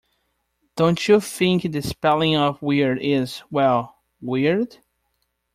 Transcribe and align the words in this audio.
Don't 0.75 1.07
you 1.07 1.19
think 1.21 1.61
the 1.71 1.79
spelling 1.83 2.35
of 2.35 2.59
weird 2.59 2.97
is, 3.03 3.43
well, 3.51 3.97
weird? 4.19 4.77